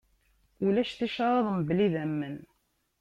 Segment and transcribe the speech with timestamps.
[0.65, 2.35] Ulac ticraḍ mebla idammen.